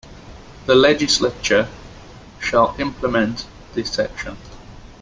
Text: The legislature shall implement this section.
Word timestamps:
The 0.65 0.73
legislature 0.73 1.69
shall 2.39 2.75
implement 2.79 3.45
this 3.75 3.91
section. 3.91 4.35